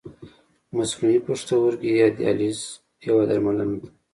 [0.75, 2.59] مصنوعي پښتورګی یا دیالیز
[3.07, 3.87] یوه درملنه ده.